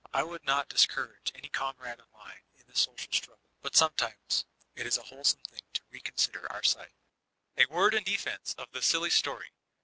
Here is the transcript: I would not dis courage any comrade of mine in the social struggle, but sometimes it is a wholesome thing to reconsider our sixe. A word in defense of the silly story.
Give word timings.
I 0.11 0.23
would 0.23 0.43
not 0.43 0.67
dis 0.67 0.87
courage 0.87 1.31
any 1.35 1.49
comrade 1.49 1.99
of 1.99 2.11
mine 2.11 2.41
in 2.57 2.65
the 2.65 2.75
social 2.75 3.11
struggle, 3.13 3.53
but 3.61 3.75
sometimes 3.75 4.45
it 4.73 4.87
is 4.87 4.97
a 4.97 5.03
wholesome 5.03 5.41
thing 5.43 5.61
to 5.73 5.81
reconsider 5.91 6.51
our 6.51 6.63
sixe. 6.63 6.89
A 7.57 7.67
word 7.67 7.93
in 7.93 8.03
defense 8.03 8.55
of 8.57 8.71
the 8.71 8.81
silly 8.81 9.11
story. 9.11 9.51